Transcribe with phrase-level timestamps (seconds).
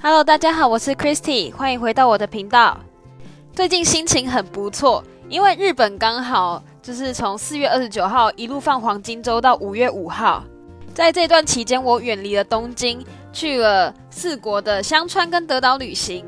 [0.00, 2.78] Hello，大家好，我是 Christy，欢迎回到我的频道。
[3.52, 10.44] 最近心情很不错，因为日本刚好就是从四月二十九号一路放黄金周到五月五号，
[10.94, 16.24] 在这段期间，我远离了东京，去了四国的香川跟德岛旅行。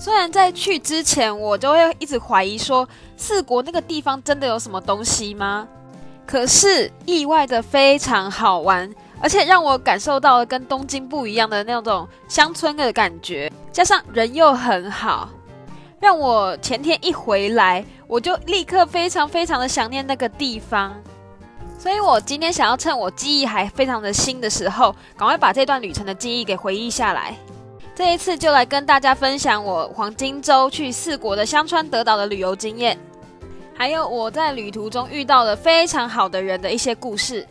[0.00, 5.68] 虽然在去之前，我就会一直怀疑说四国那个地方真的有什么东西吗？
[6.26, 8.92] 可是意外的非常好玩。
[9.20, 15.28] 而且让我感受到了跟东京不一样的那种乡村的感觉，加上人又很好，
[16.00, 20.94] 让我前天一回来，我就立刻非常非常的想念那个地方。
[21.78, 27.34] 所以我今天想要趁我记忆还非常的新的时候，赶快把这段旅程的记忆给回忆下来。
[27.94, 32.98] 这一次就来跟大家分享我黄金周去四国的香川德岛的旅游经验，
[33.74, 37.46] 还有我在旅途中遇到了非常好的人的一些故事。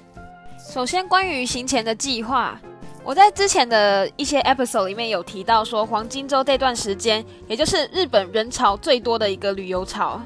[0.67, 2.59] 首先，关于行前的计划，
[3.03, 10.19] 我在之前的一些 episode 里面有提到说，黄金周这段时间，也就是日本人潮最多的一个旅游潮。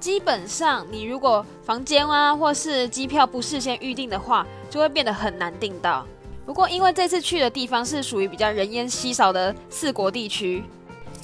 [0.00, 6.06] 基本上，你如果房间啊，或是机票不事先预定的话，就会变得很难订到。
[6.46, 10.64] 不过，因为这次去的地方是属于比较人烟稀少的四国地区，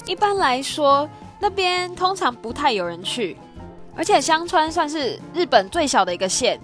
[0.05, 1.09] 一般来说，
[1.39, 3.37] 那边通常不太有人去。
[3.95, 6.59] 而且，香川算是日本最小的一个县。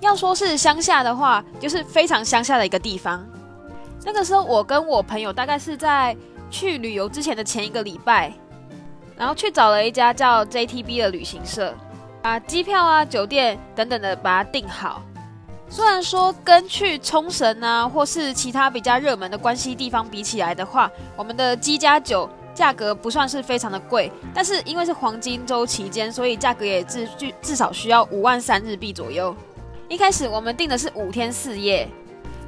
[0.00, 3.24] 要说是乡下的话，就是非常乡下的一个地方。
[4.04, 6.16] 那个时候，我跟我朋友大概是在
[6.50, 8.32] 去旅游之前的前一个礼拜，
[9.16, 11.74] 然后去找了一家叫 JTB 的旅行社，
[12.22, 15.02] 把机票啊、酒店等等的把它订好。
[15.68, 27.06] 虽然说跟去冲绳啊，或是其他比较热门的关西地方比起来的话，我们的机加酒价格不算是非常的贵，但是因为是黄金周期间，所以价格也至
[27.42, 29.36] 至少需要五万三日币左右。
[29.90, 31.88] 一开始我们定的是五天四夜。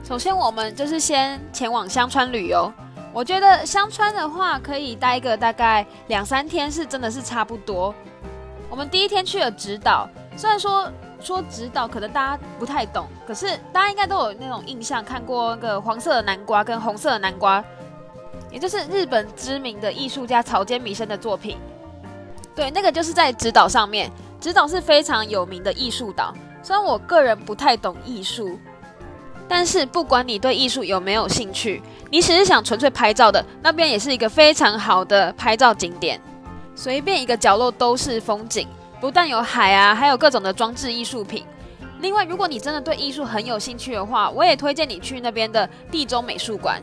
[0.05, 2.73] 首先，我们就是先前往香川旅游。
[3.13, 7.93] 我觉得香川的话，可以待个大概两三天，是真的是差不多。
[8.71, 10.89] 我们第一天去了直岛，虽然说
[11.21, 17.63] 说直岛可能大家不太懂，可是大家应该都有那种印象，看过那个黄色的南瓜跟红色的南瓜，
[18.53, 21.59] 也就是日本知名的艺术家草间弥生的作品。
[22.55, 24.09] 对，那个就是在直岛上面。
[24.41, 26.33] 直岛是非常有名的艺术岛。
[26.63, 28.59] 虽然我个人不太懂艺术，
[29.49, 36.21] 但是不管你对艺术有没有兴趣，你只是想纯粹拍照的，那边也是一个非常好的拍照景点。
[36.75, 38.69] 随便一个角落都是风景，
[39.01, 41.45] 不但有海啊，还有各种的装置艺术品。
[42.01, 46.81] 另外，如果你真的对艺术很有兴趣的话，我也推荐你去那边的地中美术馆。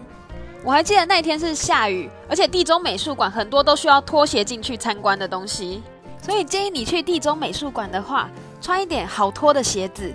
[0.64, 5.82] 我还记得那天是下雨，而且地中美术馆很多都需要拖鞋进去参观的东西，
[6.22, 8.30] 所以建议你去地中美术馆的话。
[8.62, 10.14] 穿一点好脱的鞋子，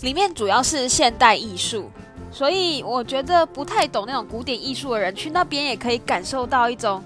[0.00, 1.90] 里面主要是现代艺术，
[2.30, 7.02] 所以我觉得不太懂那种古典艺术的人去那边也可以感受到一种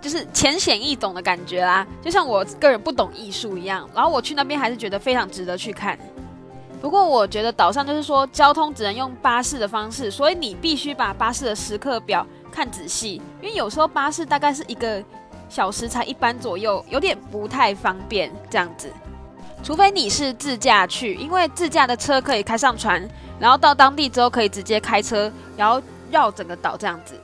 [0.00, 3.88] 就是浅显易懂的感觉啦，就像我个人不懂艺术一样。
[3.94, 5.98] 然后我去那边还是觉得非常值得去看。
[6.80, 15.02] 不过我觉得岛上就是说交通只能用巴士的方式，所以你必须把巴士的时刻表看仔细，因为有时候巴士大概是一个
[15.50, 18.90] 小时才一班左右，有点不太方便这样子。
[19.62, 27.14] 除非你是自驾去，因为自驾的车可以开上船，然后到当地之后可以直接开车，然后绕整个岛这样子。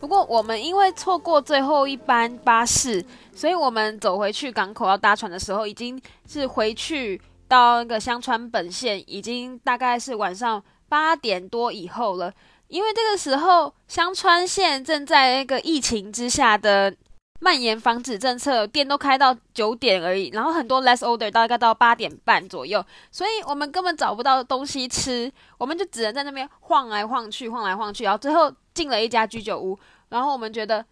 [0.00, 3.04] 不过我们因为错过最后一班巴士，
[3.34, 12.32] 所以我们走回去港口要搭船的时候，已经是回去到那个香川本线，已经大概是晚上八点多以后了。
[12.68, 16.92] 因为这个时候香川县正在那个疫情之下的。
[17.38, 30.84] 蔓延防止政策，店都开到九点而已，然后很多 less order 大概到八点半左右，所以我们根本找不到东西吃，我们就只能在那边晃来晃去，晃来晃去，然后最后进了一家居酒屋，然后我们觉得，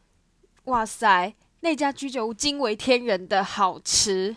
[0.65, 4.37] 哇塞，那家居酒屋惊为天人的好吃，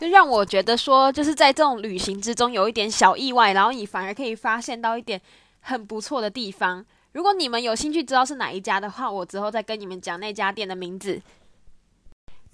[0.00, 5.20] 就让我觉得说，就是在这种旅行之中有一点小意外，然后你反而可以发现到一点
[5.60, 6.84] 很不错的地方。
[7.12, 11.22] 如果你们有兴趣知道是哪一家的话，我之后再跟你们讲那家店的名字。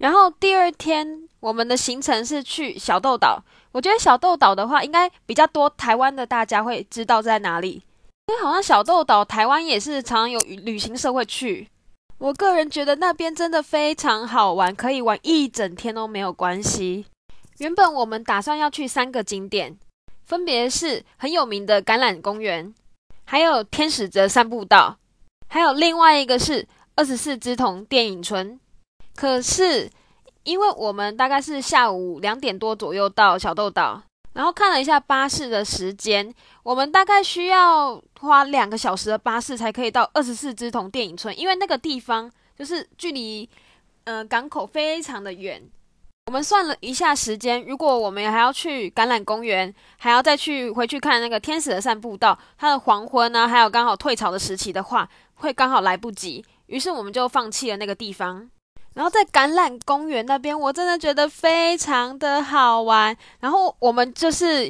[0.01, 3.45] 然后第二天，我们的行程是去小豆岛。
[3.71, 7.83] 我觉得小豆岛的话，应该比较多台湾的大家会知道在哪里，
[8.29, 11.69] 因为好像小豆岛台湾也是常常有旅行社会去。
[12.17, 17.05] 我个人觉得那边真的非常好玩，可以玩一整天都没有关系。
[17.59, 19.79] 原本我们打算要去三个景点，
[20.25, 22.75] 分别是很有名的橄榄公园，
[23.27, 24.97] 还有天使泽散步道，
[25.49, 26.67] 还有另外一个是
[26.97, 28.59] 二十四之童电影村。
[29.17, 29.91] 可是，
[30.45, 34.03] 因为我们大概是下午两点多左右到小豆岛，
[34.33, 43.49] 然后看了一下巴士的时间，我们大概需要花两个小时的巴士才可以到二十四支童电影村，因为那个地方就是距离
[44.05, 45.63] 呃港口非常的远。
[46.27, 56.45] 我们算了一下时间，如果我们还要去橄榄公园，还要再去回去看那个天使的散步道，它的黄昏呢，还有刚好退潮的时期的话，会刚好来不及。
[56.67, 58.49] 于是我们就放弃了那个地方。
[58.95, 63.17] 然后在橄榄公园那边，我真的觉得非常的好玩。
[63.39, 64.65] 然后我们就是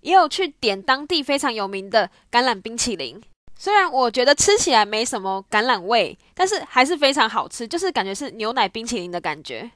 [0.00, 3.20] 也有去点当地非常有名的橄榄冰淇淋，
[3.58, 9.70] 虽然我觉得吃起来没什么橄榄味，但是还是非常好吃，就是感觉是牛奶冰淇淋的感觉。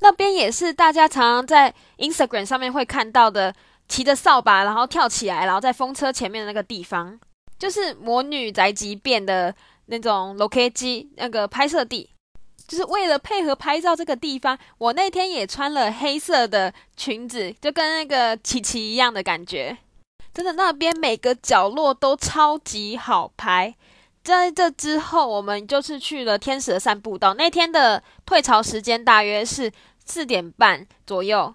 [0.00, 3.52] 那边也是大家常常在 Instagram 上面会看到的，
[3.88, 7.18] 骑着扫把然后跳起来，然后在风车前面的那个地方，
[7.58, 9.52] 就是魔女宅急便的
[9.86, 12.08] 那种 location 那个拍摄地。
[12.68, 19.78] 就是为了配合拍照这个地方，我那天也穿了黑色的裙子，就跟那个琪琪一样的感觉。
[20.34, 23.74] 真的，那边每个角落都超级好拍。
[24.22, 27.32] 在这之后，我们就是去了天使的散步道。
[27.32, 29.72] 那天的退潮时间大约是
[30.04, 31.54] 四点半左右，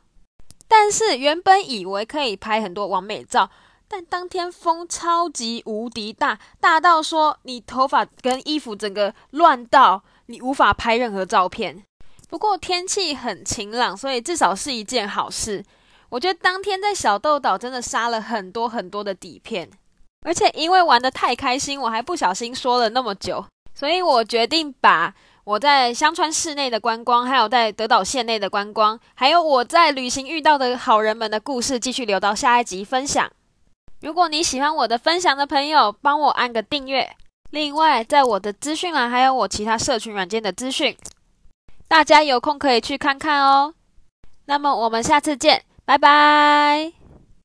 [0.68, 3.51] 但是原本以为可以拍很多完美照，
[3.88, 10.04] 但当天风超级无敌大，大到说你头发跟衣服整个乱到。
[10.28, 11.84] 你无法拍任何照片，
[12.30, 15.64] 不过天气很晴朗，所以至少是一件好事。
[16.10, 19.70] 我觉得当天在小豆岛真的杀了很多很多的底片，
[20.22, 33.30] 而且因为玩的太开心，我还不小心说了那么久，所以我决定把我在香川市内的观光，还有在德岛县内的观光，还有我在旅行遇到的好人们的故事，继续留到下一集分享。
[34.02, 37.16] 如果你喜欢我的分享的朋友，帮我按个订阅。
[37.54, 40.98] 另外，在我的资讯栏还有我其他社群软件的资讯，
[41.88, 43.76] 大家有空可以去看看哦。
[44.46, 47.03] 那么我们下次见，拜拜。